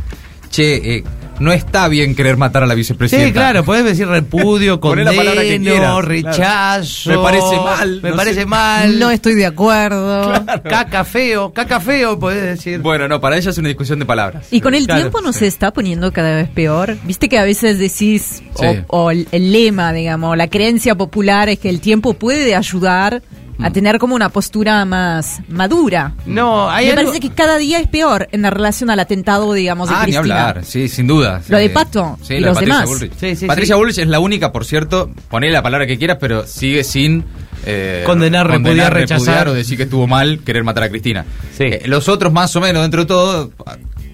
che, 0.49 0.95
eh, 0.97 1.03
no 1.39 1.51
está 1.51 1.87
bien 1.87 2.15
querer 2.15 2.37
matar 2.37 2.63
a 2.63 2.65
la 2.65 2.75
vicepresidenta. 2.75 3.27
Sí, 3.27 3.33
claro, 3.33 3.63
puedes 3.63 3.85
decir 3.85 4.07
repudio, 4.07 4.79
condeno, 4.81 5.11
quieras, 5.11 6.05
rechazo. 6.05 7.09
Me 7.09 7.17
parece 7.17 7.55
mal, 7.57 7.99
Me 8.01 8.09
no 8.11 8.15
parece 8.15 8.39
sé. 8.41 8.45
mal. 8.45 8.99
No 8.99 9.11
estoy 9.11 9.35
de 9.35 9.45
acuerdo. 9.45 10.33
Caca 10.63 11.03
feo, 11.05 11.51
caca 11.53 11.79
feo, 11.79 12.19
podés 12.19 12.43
decir. 12.43 12.79
Bueno, 12.79 13.07
no, 13.07 13.19
para 13.21 13.37
ella 13.37 13.49
es 13.51 13.57
una 13.57 13.67
discusión 13.69 13.99
de 13.99 14.05
palabras. 14.05 14.47
Y 14.51 14.61
con 14.61 14.75
el 14.75 14.85
Claro, 14.85 15.01
tiempo 15.01 15.21
no 15.21 15.33
sí. 15.33 15.39
se 15.39 15.47
está 15.47 15.71
poniendo 15.71 16.11
cada 16.13 16.35
vez 16.35 16.49
peor. 16.49 16.97
Viste 17.03 17.29
que 17.29 17.37
a 17.37 17.43
veces 17.43 17.77
decís, 17.79 18.41
o- 18.55 18.59
Sí. 18.61 18.79
o, 18.87 19.11
el, 19.11 19.27
el 19.31 19.51
lema, 19.51 19.93
digamos, 19.93 20.35
la 20.37 20.47
creencia 20.47 20.95
popular 20.95 21.49
es 21.49 21.59
que 21.59 21.69
el 21.69 21.79
tiempo 21.81 22.13
puede 22.13 22.55
ayudar. 22.55 23.21
A 23.61 23.71
tener 23.71 23.99
como 23.99 24.15
una 24.15 24.29
postura 24.29 24.85
más 24.85 25.39
madura. 25.49 26.13
No, 26.25 26.69
hay 26.69 26.85
Me 26.87 26.91
algo- 26.93 27.03
parece 27.11 27.19
que 27.19 27.33
cada 27.33 27.57
día 27.57 27.79
es 27.79 27.87
peor 27.87 28.27
en 28.31 28.41
la 28.41 28.49
relación 28.49 28.89
al 28.89 28.99
atentado, 28.99 29.53
digamos, 29.53 29.89
de 29.89 29.95
Ah, 29.95 29.99
ni 29.99 30.13
Cristina. 30.13 30.47
hablar, 30.49 30.65
sí, 30.65 30.87
sin 30.87 31.07
duda. 31.07 31.41
Lo 31.49 31.57
de 31.57 31.69
Pato 31.69 32.17
sí, 32.21 32.35
y 32.35 32.39
lo 32.39 32.47
los 32.47 32.55
Patricia 32.55 32.75
demás. 32.81 32.89
Bullrich. 32.89 33.13
Sí, 33.19 33.35
sí, 33.35 33.45
Patricia 33.47 33.75
sí. 33.75 33.79
Bullrich 33.79 33.97
es 33.99 34.07
la 34.07 34.19
única, 34.19 34.51
por 34.51 34.65
cierto, 34.65 35.09
poné 35.29 35.49
la 35.51 35.61
palabra 35.61 35.85
que 35.87 35.97
quieras, 35.97 36.17
pero 36.19 36.45
sigue 36.47 36.83
sin 36.83 37.25
eh, 37.65 38.03
Condenar, 38.05 38.47
repudiar, 38.49 38.93
rechazar. 38.93 39.49
o 39.49 39.53
decir 39.53 39.75
que 39.77 39.83
estuvo 39.83 40.07
mal 40.07 40.39
querer 40.45 40.63
matar 40.63 40.83
a 40.83 40.89
Cristina. 40.89 41.25
Sí. 41.57 41.65
Eh, 41.65 41.81
los 41.85 42.07
otros, 42.07 42.31
más 42.31 42.55
o 42.55 42.61
menos, 42.61 42.81
dentro 42.81 43.01
de 43.01 43.07
todo, 43.07 43.51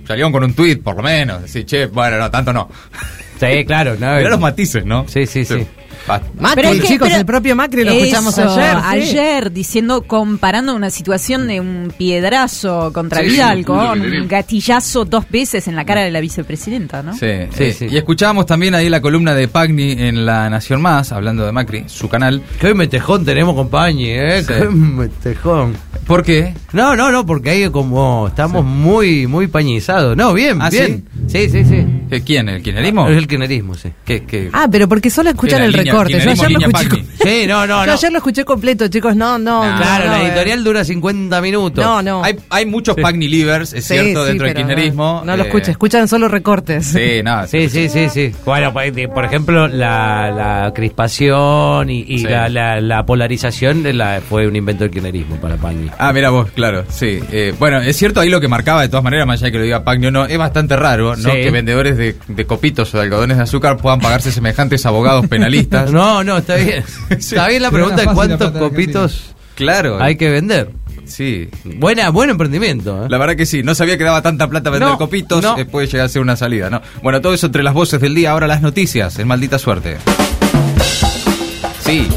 salieron 0.07 0.31
con 0.31 0.44
un 0.44 0.53
tuit, 0.56 0.81
por 0.81 0.95
lo 0.95 1.03
menos. 1.03 1.44
Decir, 1.44 1.65
che, 1.65 1.86
bueno, 1.86 2.18
no, 2.18 2.31
tanto 2.31 2.51
no. 2.51 2.69
Sí, 3.39 3.63
claro, 3.65 3.95
no. 4.00 4.15
Mirá 4.15 4.30
los 4.30 4.39
matices, 4.39 4.83
¿no? 4.86 5.06
Sí, 5.07 5.27
sí, 5.27 5.45
sí. 5.45 5.65
Macri, 6.07 6.56
Pero 6.56 6.69
es 6.69 6.81
que- 6.81 6.88
chicos, 6.88 7.07
pero- 7.07 7.19
el 7.19 7.25
propio 7.25 7.56
Macri 7.56 7.84
lo 7.84 7.92
Eso, 7.92 8.00
escuchamos 8.06 8.38
ayer. 8.40 8.75
sí. 8.78 8.81
Ayer, 8.86 9.52
diciendo, 9.52 10.02
comparando 10.04 10.75
una 10.75 10.90
situación 10.90 11.48
de 11.48 11.60
un 11.60 11.94
piedrazo 11.98 12.92
contra 12.94 13.22
Sí, 13.22 13.28
Vidal 13.30 13.57
sí, 13.60 13.63
con 13.63 14.02
sí. 14.02 14.18
un 14.18 14.28
gatillazo 14.28 15.06
dos 15.06 15.30
veces 15.30 15.68
en 15.68 15.75
la 15.75 15.86
cara 15.86 16.02
de 16.02 16.12
la 16.12 16.19
vicepresidenta, 16.22 17.02
¿no? 17.04 17.13
Sí, 17.13 17.28
Sí, 17.56 17.63
eh, 17.63 17.74
sí. 17.74 17.88
Y 17.90 17.98
escuchábamos 17.98 18.46
también 18.46 18.75
ahí 18.75 18.90
la 18.90 19.02
columna 19.02 19.34
de 19.34 19.48
Pagni 19.48 19.92
en 19.94 20.25
La 20.25 20.50
Nación 20.50 20.81
Más, 20.81 21.12
hablando 21.12 21.46
de 21.46 21.52
Macri, 21.52 21.86
su 21.88 22.08
canal. 22.10 22.42
Qué 22.60 22.74
metejón 22.74 23.25
tenemos 23.25 23.56
con 23.56 23.69
¿eh? 24.00 24.44
Sí. 24.46 24.54
Qué 24.54 24.66
metejón. 24.69 25.75
¿Por 26.06 26.24
qué? 26.24 26.54
No, 26.72 26.96
no, 26.96 27.12
no, 27.12 27.25
porque 27.25 27.50
ahí 27.50 27.69
como 27.69 28.28
estamos 28.28 28.63
muy, 28.63 29.25
muy 29.25 29.48
pañizados. 29.48 30.16
No, 30.16 30.34
bien, 30.34 30.60
¿Ah, 30.62 30.69
bien. 30.69 31.06
Sí, 31.28 31.50
sí, 31.50 31.66
sí. 31.66 31.84
¿Eh, 32.12 32.22
¿Quién? 32.24 32.48
¿El 32.48 32.62
kirchnerismo? 32.62 33.10
Es 33.10 33.18
el 33.18 33.28
kirchnerismo, 33.28 33.74
sí. 33.74 33.90
¿Qué, 34.06 34.24
qué? 34.24 34.50
Ah, 34.54 34.68
pero 34.72 34.88
porque 34.88 35.10
solo 35.10 35.31
escuchan 35.31 35.63
el 35.63 35.72
línea- 35.72 35.92
recorte. 35.94 36.13
Yo 36.13 36.18
ayer 36.30 36.52
lo 36.52 36.60
escuché. 36.60 36.72
Pagni. 36.90 37.06
Sí, 37.24 37.48
no, 37.48 37.66
no, 37.66 37.80
Yo 37.81 37.86
no. 37.88 37.94
ayer 37.94 38.12
lo 38.12 38.18
escuché 38.19 38.46
completo, 38.46 38.88
chicos. 38.88 39.16
No, 39.16 39.40
no. 39.40 39.63
Nah. 39.63 39.78
Claro, 39.78 40.06
no, 40.06 40.12
la 40.12 40.22
eh. 40.22 40.28
editorial 40.28 40.63
dura 40.63 40.86
50 40.86 41.42
minutos. 41.42 41.84
No, 41.84 42.02
no. 42.04 42.24
Hay, 42.24 42.36
hay 42.50 42.66
muchos 42.68 42.96
Sí. 42.96 43.01
Pagni 43.01 43.28
Livers, 43.28 43.74
es 43.74 43.86
Sí, 43.86 43.94
cierto, 43.96 44.22
sí, 44.24 44.28
dentro 44.30 44.48
del 44.48 44.56
kirchnerismo. 44.56 45.22
No, 45.22 45.25
no 45.25 45.38
lo 45.38 45.44
eh, 45.44 45.48
escuché, 45.48 45.72
escuchan 45.72 46.08
solo 46.08 46.28
recortes. 46.28 46.86
Sí, 46.86 47.24
nada. 47.24 47.48
Sí, 47.56 47.68
sí, 47.69 47.90
sí, 47.90 48.10
sí. 48.10 48.31
Bueno, 48.46 48.72
pues, 48.72 48.94
de- 48.94 49.08
por 49.08 49.25
ejemplo, 49.25 49.68
la, 49.68 50.30
la 50.31 50.72
crispación 50.75 51.89
y, 51.89 52.01
y 52.08 52.20
Sí. 52.20 52.25
la, 52.25 52.48
la- 52.50 52.79
la 52.79 53.06
polarización 53.06 53.82
de 53.82 53.94
la, 53.94 54.22
fue 54.22 54.48
un 54.48 54.56
invento 54.56 54.84
del 54.84 54.91
kirchnerismo 54.91 55.38
para 55.38 55.56
Pañi. 55.58 55.89
Ah, 55.98 56.12
mira 56.14 56.30
vos, 56.30 56.50
claro, 56.52 56.84
sí. 56.90 57.20
Eh, 57.32 57.54
bueno, 57.58 57.80
es 57.82 57.96
cierto 57.96 58.20
ahí 58.20 58.30
lo 58.30 58.42
que 58.42 58.48
marcaba, 58.48 58.82
de 58.82 58.90
todas 58.90 59.04
maneras, 59.04 59.25
más 59.28 59.40
allá 59.40 59.46
de 59.48 59.52
que 59.54 59.58
lo 59.60 59.64
diga 59.64 59.84
Pagni 59.84 60.08
o 60.08 60.12
no, 60.12 60.25
es 60.25 60.38
bastante 60.38 60.75
raro, 60.75 61.16
¿no? 61.16 61.30
Sí. 61.32 61.38
Que 61.38 61.52
vendedores 61.52 61.98
de, 61.98 62.16
de 62.28 62.46
copitos 62.46 62.94
o 62.94 62.98
de 62.98 63.04
algodones 63.04 63.38
de 63.38 63.44
azúcar 63.44 63.78
puedan 63.78 64.00
pagarse 64.00 64.32
semejantes 64.32 64.86
abogados 64.86 65.28
penalistas. 65.28 65.92
No, 65.96 66.24
no, 66.24 66.38
está 66.38 66.56
bien. 66.56 66.84
Está 67.10 67.48
bien 67.48 67.62
la 67.62 67.72
pregunta 67.72 68.02
de 68.02 68.08
cuántos 68.08 68.52
copitos 68.52 69.36
Claro. 69.56 70.02
hay 70.02 70.18
que 70.18 70.30
vender. 70.30 70.72
Sí. 71.06 71.50
Buena, 71.64 72.10
buen 72.10 72.30
emprendimiento. 72.32 73.06
¿eh? 73.06 73.08
La 73.10 73.18
verdad 73.18 73.36
que 73.36 73.46
sí, 73.46 73.62
no 73.64 73.75
sabía 73.75 73.98
que 73.98 74.04
daba 74.04 74.22
tanta 74.22 74.50
plata 74.50 74.70
vender 74.72 74.90
No, 74.90 74.98
copitos, 74.98 75.42
no. 75.44 75.58
eh, 75.58 75.66
puede 75.66 75.88
llegar 75.88 76.08
a 76.08 76.10
ser 76.10 76.22
una 76.22 76.36
salida, 76.36 76.70
¿no? 76.70 76.82
Bueno, 77.04 77.22
todo 77.22 77.34
eso 77.34 77.46
entre 77.46 77.64
las 77.64 77.74
voces 77.74 78.02
del 78.02 78.16
día, 78.16 78.32
ahora 78.32 78.48
las 78.48 78.62
noticias, 78.62 79.18
en 79.20 79.28
maldita 79.28 79.58
suerte. 79.60 79.98
Sí, 81.82 82.08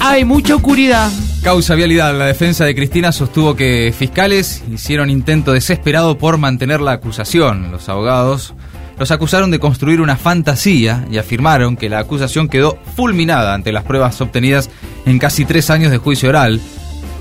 Hay 0.00 0.24
mucha 0.24 0.54
oscuridad. 0.56 1.10
Causa 1.46 1.76
vialidad. 1.76 2.12
La 2.18 2.26
defensa 2.26 2.64
de 2.64 2.74
Cristina 2.74 3.12
sostuvo 3.12 3.54
que 3.54 3.94
fiscales 3.96 4.64
hicieron 4.68 5.10
intento 5.10 5.52
desesperado 5.52 6.18
por 6.18 6.38
mantener 6.38 6.80
la 6.80 6.90
acusación. 6.90 7.70
Los 7.70 7.88
abogados 7.88 8.52
los 8.98 9.12
acusaron 9.12 9.52
de 9.52 9.60
construir 9.60 10.00
una 10.00 10.16
fantasía 10.16 11.06
y 11.08 11.18
afirmaron 11.18 11.76
que 11.76 11.88
la 11.88 12.00
acusación 12.00 12.48
quedó 12.48 12.80
fulminada 12.96 13.54
ante 13.54 13.70
las 13.70 13.84
pruebas 13.84 14.20
obtenidas 14.20 14.70
en 15.06 15.20
casi 15.20 15.44
tres 15.44 15.70
años 15.70 15.92
de 15.92 15.98
juicio 15.98 16.30
oral. 16.30 16.60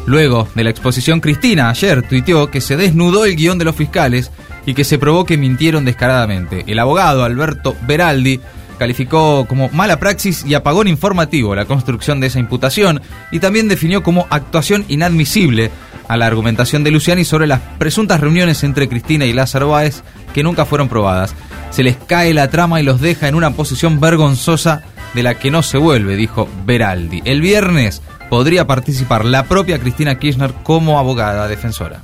Luego 0.08 0.48
de 0.56 0.64
la 0.64 0.72
exposición, 0.72 1.22
Cristina 1.22 1.70
ayer 1.70 2.02
tuiteó 2.02 2.50
que 2.50 2.62
se 2.62 2.78
desnudó 2.78 3.26
el 3.26 3.36
guion 3.36 3.60
de 3.60 3.66
los 3.66 3.76
fiscales 3.76 4.32
y 4.66 4.74
que 4.74 4.86
se 4.86 4.98
probó 4.98 5.26
que 5.26 5.38
mintieron 5.38 5.86
descaradamente. 5.86 6.64
El 6.66 6.80
abogado 6.80 7.26
Alberto 7.26 7.76
Beraldi 7.86 8.40
calificó 8.76 9.46
como 9.48 9.70
mala 9.70 10.00
praxis 10.00 10.46
y 10.46 10.54
apagón 10.54 10.88
informativo 10.88 11.56
la 11.56 11.66
construcción 11.66 12.20
de 12.20 12.28
esa 12.28 12.40
imputación 12.40 13.02
y 13.32 13.40
también 13.40 13.68
definió 13.68 14.04
como 14.04 14.28
actuación 14.30 14.86
inadmisible 14.88 15.72
a 16.08 16.18
la 16.18 16.28
argumentación 16.28 16.84
de 16.84 16.92
Luciani 16.92 17.26
sobre 17.26 17.48
las 17.48 17.62
presuntas 17.78 18.20
reuniones 18.20 18.64
entre 18.64 18.88
Cristina 18.88 19.26
y 19.26 19.34
Lázaro 19.34 19.70
Báez 19.70 20.04
que 20.34 20.44
nunca 20.44 20.66
fueron 20.66 20.90
probadas. 20.90 21.34
Se 21.72 21.84
les 21.84 21.98
cae 21.98 22.34
la 22.34 22.50
trama 22.50 22.80
y 22.80 22.84
los 22.84 23.02
deja 23.02 23.28
en 23.28 23.36
una 23.36 23.52
posición 23.52 24.00
vergonzosa 24.00 24.84
de 25.14 25.24
la 25.24 25.36
que 25.36 25.52
no 25.52 25.64
se 25.64 25.78
vuelve, 25.78 26.16
dijo 26.16 26.48
Beraldi. 26.66 27.22
El 27.26 27.42
viernes 27.42 28.02
podría 28.30 28.68
participar 28.68 29.26
la 29.26 29.44
propia 29.46 29.80
Cristina 29.80 30.20
Kirchner 30.20 30.54
como 30.64 31.00
abogada 31.00 31.48
defensora. 31.48 32.02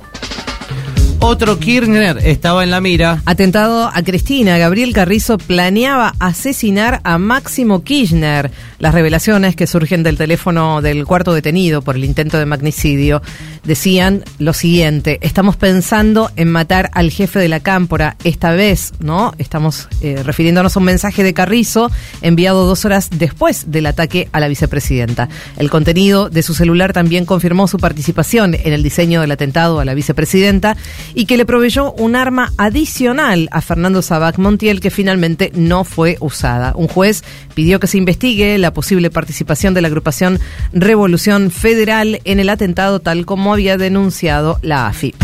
Otro 1.24 1.60
Kirchner 1.60 2.18
estaba 2.18 2.64
en 2.64 2.72
la 2.72 2.80
mira. 2.80 3.22
Atentado 3.26 3.88
a 3.94 4.02
Cristina, 4.02 4.58
Gabriel 4.58 4.92
Carrizo 4.92 5.38
planeaba 5.38 6.14
asesinar 6.18 7.00
a 7.04 7.16
Máximo 7.16 7.84
Kirchner. 7.84 8.50
Las 8.80 8.92
revelaciones 8.92 9.54
que 9.54 9.68
surgen 9.68 10.02
del 10.02 10.18
teléfono 10.18 10.82
del 10.82 11.06
cuarto 11.06 11.32
detenido 11.32 11.80
por 11.80 11.94
el 11.94 12.04
intento 12.04 12.38
de 12.38 12.46
magnicidio 12.46 13.22
decían 13.62 14.24
lo 14.40 14.52
siguiente: 14.52 15.18
estamos 15.22 15.54
pensando 15.54 16.32
en 16.34 16.50
matar 16.50 16.90
al 16.92 17.12
jefe 17.12 17.38
de 17.38 17.48
la 17.48 17.60
cámpora 17.60 18.16
esta 18.24 18.50
vez, 18.50 18.92
¿no? 18.98 19.32
Estamos 19.38 19.88
eh, 20.00 20.22
refiriéndonos 20.24 20.74
a 20.76 20.80
un 20.80 20.86
mensaje 20.86 21.22
de 21.22 21.34
Carrizo 21.34 21.92
enviado 22.22 22.66
dos 22.66 22.84
horas 22.84 23.10
después 23.16 23.70
del 23.70 23.86
ataque 23.86 24.28
a 24.32 24.40
la 24.40 24.48
vicepresidenta. 24.48 25.28
El 25.56 25.70
contenido 25.70 26.28
de 26.30 26.42
su 26.42 26.52
celular 26.52 26.92
también 26.92 27.26
confirmó 27.26 27.68
su 27.68 27.78
participación 27.78 28.54
en 28.54 28.72
el 28.72 28.82
diseño 28.82 29.20
del 29.20 29.30
atentado 29.30 29.78
a 29.78 29.84
la 29.84 29.94
vicepresidenta 29.94 30.76
y 31.14 31.26
que 31.26 31.36
le 31.36 31.46
proveyó 31.46 31.92
un 31.92 32.16
arma 32.16 32.52
adicional 32.56 33.48
a 33.52 33.60
Fernando 33.60 34.02
Sabac 34.02 34.38
Montiel 34.38 34.80
que 34.80 34.90
finalmente 34.90 35.52
no 35.54 35.84
fue 35.84 36.16
usada. 36.20 36.72
Un 36.74 36.88
juez 36.88 37.24
pidió 37.54 37.80
que 37.80 37.86
se 37.86 37.98
investigue 37.98 38.58
la 38.58 38.72
posible 38.72 39.10
participación 39.10 39.74
de 39.74 39.82
la 39.82 39.88
agrupación 39.88 40.40
Revolución 40.72 41.50
Federal 41.50 42.20
en 42.24 42.40
el 42.40 42.48
atentado 42.48 43.00
tal 43.00 43.26
como 43.26 43.52
había 43.52 43.76
denunciado 43.76 44.58
la 44.62 44.86
AFI. 44.86 45.14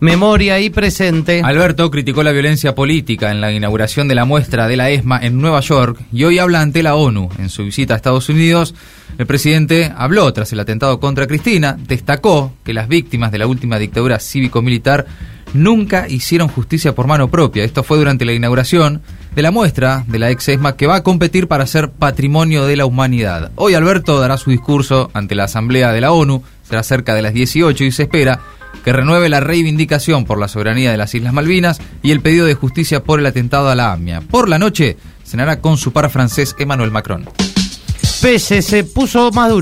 Memoria 0.00 0.60
y 0.60 0.70
presente. 0.70 1.42
Alberto 1.42 1.90
criticó 1.90 2.22
la 2.22 2.30
violencia 2.30 2.72
política 2.72 3.32
en 3.32 3.40
la 3.40 3.50
inauguración 3.50 4.06
de 4.06 4.14
la 4.14 4.24
muestra 4.24 4.68
de 4.68 4.76
la 4.76 4.90
ESMA 4.90 5.18
en 5.20 5.40
Nueva 5.40 5.58
York 5.58 6.00
y 6.12 6.22
hoy 6.22 6.38
habla 6.38 6.60
ante 6.60 6.84
la 6.84 6.94
ONU. 6.94 7.28
En 7.38 7.48
su 7.48 7.64
visita 7.64 7.94
a 7.94 7.96
Estados 7.96 8.28
Unidos, 8.28 8.76
el 9.18 9.26
presidente 9.26 9.92
habló 9.96 10.32
tras 10.32 10.52
el 10.52 10.60
atentado 10.60 11.00
contra 11.00 11.26
Cristina, 11.26 11.76
destacó 11.76 12.52
que 12.62 12.74
las 12.74 12.86
víctimas 12.86 13.32
de 13.32 13.38
la 13.38 13.48
última 13.48 13.76
dictadura 13.76 14.20
cívico-militar 14.20 15.06
nunca 15.54 16.08
hicieron 16.08 16.48
justicia 16.48 16.94
por 16.94 17.06
mano 17.06 17.28
propia. 17.28 17.64
Esto 17.64 17.82
fue 17.82 17.98
durante 17.98 18.24
la 18.24 18.32
inauguración 18.32 19.02
de 19.34 19.42
la 19.42 19.50
muestra 19.50 20.04
de 20.06 20.18
la 20.18 20.30
ex 20.30 20.48
ESMA 20.48 20.76
que 20.76 20.86
va 20.86 20.96
a 20.96 21.02
competir 21.02 21.48
para 21.48 21.66
ser 21.66 21.90
patrimonio 21.90 22.66
de 22.66 22.76
la 22.76 22.86
humanidad. 22.86 23.52
Hoy 23.54 23.74
Alberto 23.74 24.18
dará 24.20 24.36
su 24.36 24.50
discurso 24.50 25.10
ante 25.14 25.34
la 25.34 25.44
Asamblea 25.44 25.92
de 25.92 26.00
la 26.00 26.12
ONU, 26.12 26.42
será 26.62 26.82
cerca 26.82 27.14
de 27.14 27.22
las 27.22 27.34
18 27.34 27.84
y 27.84 27.92
se 27.92 28.04
espera 28.04 28.40
que 28.84 28.92
renueve 28.92 29.28
la 29.28 29.40
reivindicación 29.40 30.24
por 30.24 30.38
la 30.38 30.48
soberanía 30.48 30.90
de 30.90 30.96
las 30.96 31.14
Islas 31.14 31.32
Malvinas 31.32 31.80
y 32.02 32.10
el 32.10 32.20
pedido 32.20 32.46
de 32.46 32.54
justicia 32.54 33.02
por 33.02 33.20
el 33.20 33.26
atentado 33.26 33.68
a 33.68 33.74
la 33.74 33.92
AMIA. 33.92 34.20
Por 34.22 34.48
la 34.48 34.58
noche 34.58 34.96
cenará 35.24 35.60
con 35.60 35.76
su 35.76 35.92
par 35.92 36.10
francés 36.10 36.54
Emmanuel 36.58 36.90
Macron. 36.90 37.28
Pese 38.20 38.62
se 38.62 38.84
puso 38.84 39.30
más. 39.30 39.52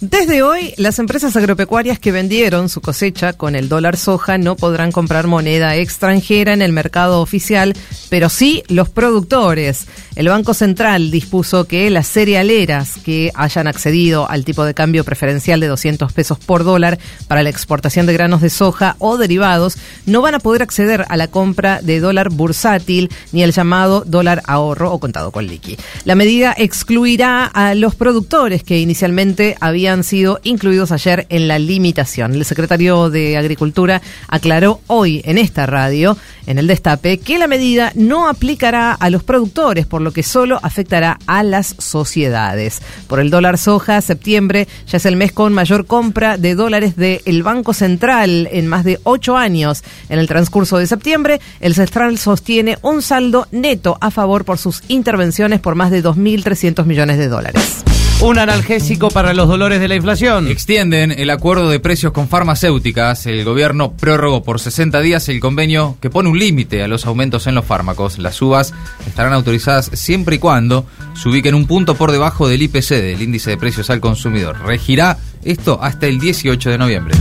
Desde 0.00 0.42
hoy, 0.42 0.72
las 0.78 0.98
empresas 0.98 1.36
agropecuarias 1.36 1.98
que 1.98 2.10
vendieron 2.10 2.70
su 2.70 2.80
cosecha 2.80 3.34
con 3.34 3.54
el 3.54 3.68
dólar 3.68 3.98
soja 3.98 4.38
no 4.38 4.56
podrán 4.56 4.92
comprar 4.92 5.26
moneda 5.26 5.76
extranjera 5.76 6.54
en 6.54 6.62
el 6.62 6.72
mercado 6.72 7.20
oficial, 7.20 7.74
pero 8.08 8.30
sí 8.30 8.62
los 8.68 8.88
productores. 8.88 9.86
El 10.16 10.28
Banco 10.28 10.54
Central 10.54 11.10
dispuso 11.10 11.66
que 11.66 11.90
las 11.90 12.08
cerealeras 12.08 12.94
que 13.04 13.30
hayan 13.34 13.66
accedido 13.66 14.28
al 14.28 14.46
tipo 14.46 14.64
de 14.64 14.72
cambio 14.72 15.04
preferencial 15.04 15.60
de 15.60 15.66
200 15.66 16.10
pesos 16.14 16.38
por 16.38 16.64
dólar 16.64 16.98
para 17.28 17.42
la 17.42 17.50
exportación 17.50 18.06
de 18.06 18.14
granos 18.14 18.40
de 18.40 18.48
soja 18.48 18.96
o 19.00 19.18
derivados 19.18 19.76
no 20.06 20.22
van 20.22 20.34
a 20.34 20.40
poder 20.40 20.62
acceder 20.62 21.04
a 21.10 21.16
la 21.18 21.28
compra 21.28 21.82
de 21.82 22.00
dólar 22.00 22.30
bursátil 22.30 23.10
ni 23.32 23.42
al 23.42 23.52
llamado 23.52 24.02
dólar 24.06 24.42
ahorro 24.46 24.94
o 24.94 24.98
contado 24.98 25.30
con 25.30 25.46
liqui. 25.46 25.76
La 26.06 26.14
medida 26.14 26.54
excluirá 26.56 27.44
a 27.44 27.74
los 27.74 27.94
productores 27.94 28.64
que 28.64 28.78
inicialmente 28.78 29.56
habían 29.60 29.89
sido 30.04 30.40
incluidos 30.42 30.92
ayer 30.92 31.26
en 31.28 31.48
la 31.48 31.58
limitación. 31.58 32.34
El 32.34 32.44
secretario 32.44 33.10
de 33.10 33.36
Agricultura 33.36 34.00
aclaró 34.28 34.80
hoy 34.86 35.20
en 35.24 35.38
esta 35.38 35.66
radio, 35.66 36.16
en 36.46 36.58
el 36.58 36.66
Destape, 36.66 37.18
que 37.18 37.38
la 37.38 37.46
medida 37.46 37.92
no 37.94 38.28
aplicará 38.28 38.92
a 38.92 39.10
los 39.10 39.22
productores, 39.22 39.86
por 39.86 40.00
lo 40.00 40.12
que 40.12 40.22
solo 40.22 40.60
afectará 40.62 41.18
a 41.26 41.42
las 41.42 41.74
sociedades. 41.78 42.80
Por 43.08 43.20
el 43.20 43.30
dólar 43.30 43.58
soja, 43.58 44.00
septiembre 44.00 44.68
ya 44.86 44.96
es 44.98 45.06
el 45.06 45.16
mes 45.16 45.32
con 45.32 45.52
mayor 45.52 45.86
compra 45.86 46.38
de 46.38 46.54
dólares 46.54 46.96
del 46.96 47.42
Banco 47.42 47.74
Central 47.74 48.48
en 48.52 48.66
más 48.66 48.84
de 48.84 49.00
ocho 49.02 49.36
años. 49.36 49.82
En 50.08 50.18
el 50.18 50.28
transcurso 50.28 50.78
de 50.78 50.86
septiembre, 50.86 51.40
el 51.60 51.74
Central 51.74 52.18
sostiene 52.18 52.78
un 52.82 53.02
saldo 53.02 53.48
neto 53.50 53.98
a 54.00 54.10
favor 54.10 54.44
por 54.44 54.58
sus 54.58 54.82
intervenciones 54.88 55.60
por 55.60 55.74
más 55.74 55.90
de 55.90 56.02
2.300 56.02 56.84
millones 56.84 57.18
de 57.18 57.28
dólares. 57.28 57.84
Un 58.22 58.38
analgésico 58.38 59.08
para 59.08 59.32
los 59.32 59.48
dolores 59.48 59.80
de 59.80 59.88
la 59.88 59.94
inflación. 59.94 60.46
Extienden 60.48 61.10
el 61.10 61.30
acuerdo 61.30 61.70
de 61.70 61.80
precios 61.80 62.12
con 62.12 62.28
farmacéuticas. 62.28 63.24
El 63.24 63.46
gobierno 63.46 63.92
prorrogó 63.92 64.42
por 64.42 64.60
60 64.60 65.00
días 65.00 65.30
el 65.30 65.40
convenio 65.40 65.96
que 66.02 66.10
pone 66.10 66.28
un 66.28 66.38
límite 66.38 66.82
a 66.82 66.88
los 66.88 67.06
aumentos 67.06 67.46
en 67.46 67.54
los 67.54 67.64
fármacos. 67.64 68.18
Las 68.18 68.42
uvas 68.42 68.74
estarán 69.06 69.32
autorizadas 69.32 69.90
siempre 69.94 70.36
y 70.36 70.38
cuando 70.38 70.84
se 71.14 71.30
ubiquen 71.30 71.54
un 71.54 71.66
punto 71.66 71.94
por 71.94 72.12
debajo 72.12 72.46
del 72.46 72.60
IPC, 72.60 72.90
del 72.90 73.22
índice 73.22 73.48
de 73.48 73.56
precios 73.56 73.88
al 73.88 74.00
consumidor. 74.00 74.58
Regirá 74.66 75.16
esto 75.42 75.78
hasta 75.82 76.06
el 76.06 76.20
18 76.20 76.68
de 76.68 76.76
noviembre. 76.76 77.14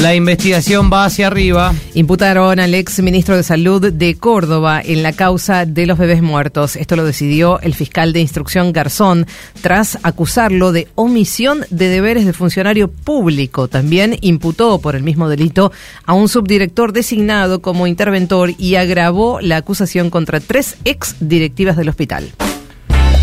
La 0.00 0.14
investigación 0.14 0.90
va 0.92 1.06
hacia 1.06 1.26
arriba. 1.26 1.74
Imputaron 1.94 2.60
al 2.60 2.72
ex 2.74 3.02
ministro 3.02 3.36
de 3.36 3.42
Salud 3.42 3.92
de 3.92 4.14
Córdoba 4.14 4.80
en 4.82 5.02
la 5.02 5.12
causa 5.12 5.66
de 5.66 5.86
los 5.86 5.98
bebés 5.98 6.22
muertos. 6.22 6.76
Esto 6.76 6.94
lo 6.94 7.04
decidió 7.04 7.58
el 7.62 7.74
fiscal 7.74 8.12
de 8.12 8.20
instrucción 8.20 8.72
Garzón 8.72 9.26
tras 9.60 9.98
acusarlo 10.04 10.70
de 10.70 10.86
omisión 10.94 11.64
de 11.70 11.88
deberes 11.88 12.26
de 12.26 12.32
funcionario 12.32 12.88
público. 12.88 13.66
También 13.66 14.16
imputó 14.20 14.80
por 14.80 14.94
el 14.94 15.02
mismo 15.02 15.28
delito 15.28 15.72
a 16.06 16.12
un 16.12 16.28
subdirector 16.28 16.92
designado 16.92 17.60
como 17.60 17.88
interventor 17.88 18.52
y 18.56 18.76
agravó 18.76 19.40
la 19.40 19.56
acusación 19.56 20.10
contra 20.10 20.38
tres 20.38 20.76
ex 20.84 21.16
directivas 21.18 21.76
del 21.76 21.88
hospital. 21.88 22.32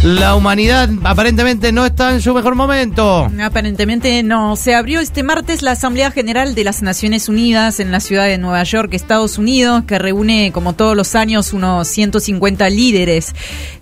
La 0.06 0.36
humanidad 0.36 0.88
aparentemente 1.04 1.72
no 1.72 1.84
está 1.84 2.14
en 2.14 2.22
su 2.22 2.32
mejor 2.36 2.54
momento. 2.54 3.28
Aparentemente 3.42 4.22
no. 4.22 4.56
Se 4.56 4.76
abrió 4.76 5.00
este 5.00 5.24
martes 5.24 5.64
la 5.64 5.72
Asamblea 5.72 6.12
General 6.12 6.54
de 6.54 6.64
las 6.64 6.84
Naciones 6.84 7.28
Unidas 7.28 7.80
en 7.80 7.92
la 7.92 8.00
ciudad 8.00 8.26
de 8.26 8.38
Nueva 8.38 8.62
York, 8.62 8.94
Estados 8.94 9.40
Unidos, 9.40 9.86
que 9.88 9.98
reúne 9.98 10.52
como 10.54 10.74
todos 10.74 10.96
los 10.96 11.16
años 11.16 11.54
unos 11.54 11.88
150 11.88 12.70
líderes 12.70 13.34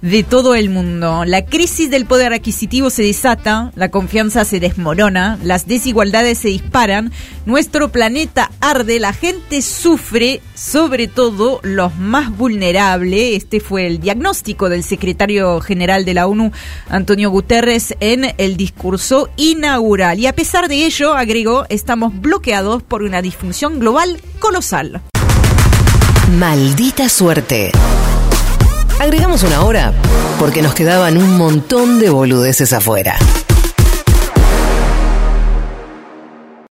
de 0.02 0.24
todo 0.24 0.56
el 0.56 0.70
mundo. 0.70 1.26
La 1.26 1.44
crisis 1.44 1.90
del 1.90 2.06
poder 2.06 2.32
adquisitivo 2.32 2.90
se 2.90 3.04
desata, 3.04 3.74
la 3.76 3.90
confianza 3.90 4.46
se 4.46 4.62
desmorona, 4.62 5.38
las 5.44 5.68
desigualdades 5.68 6.38
se 6.38 6.48
disparan, 6.48 7.12
nuestro 7.46 7.90
planeta 7.92 8.50
arde, 8.62 9.02
la 9.02 9.12
gente 9.12 9.62
sufre, 9.62 10.40
sobre 10.56 11.10
todo 11.10 11.60
los 11.64 11.98
más 11.98 12.30
vulnerables. 12.38 13.36
Este 13.36 13.60
fue 13.60 13.88
el 13.88 14.00
diagnóstico 14.00 14.70
del 14.70 14.86
secretario 14.86 15.60
general 15.60 16.06
la 16.14 16.28
ONU, 16.28 16.52
Antonio 16.90 17.30
Guterres, 17.30 17.96
en 18.00 18.34
el 18.38 18.58
discurso 18.58 19.30
inaugural. 19.38 20.20
Y 20.20 20.28
a 20.28 20.34
pesar 20.34 20.68
de 20.68 20.86
ello, 20.86 21.14
agregó, 21.14 21.66
estamos 21.70 22.14
bloqueados 22.22 22.84
por 22.84 23.04
una 23.04 23.22
disfunción 23.22 23.80
global 23.80 24.22
colosal. 24.40 25.02
Maldita 26.38 27.10
suerte. 27.10 27.72
Agregamos 29.00 29.44
una 29.44 29.64
hora 29.64 29.94
porque 30.40 30.62
nos 30.62 30.74
quedaban 30.74 31.18
un 31.18 31.38
montón 31.38 32.00
de 32.00 32.10
boludeces 32.10 32.74
afuera. 32.74 33.18